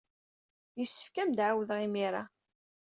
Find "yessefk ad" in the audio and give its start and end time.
0.79-1.25